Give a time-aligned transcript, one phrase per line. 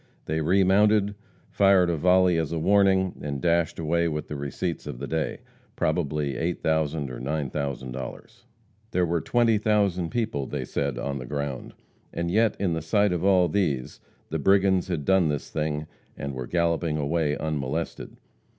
[0.25, 1.13] They remounted,
[1.51, 5.41] fired a volley as a warning, and dashed away with the receipts of the day,
[5.75, 8.43] probably $8,000 or $9,000.
[8.89, 11.75] There were twenty thousand people, they said, on the ground.
[12.11, 15.85] And yet in the sight of all these the brigands had done this thing,
[16.17, 18.17] and were galloping away unmolested.